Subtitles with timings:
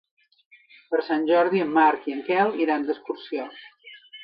[0.93, 3.49] Per Sant Jordi en Marc i en Quel iran d'excursió.